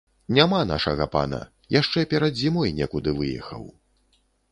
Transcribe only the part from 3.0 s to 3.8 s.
выехаў.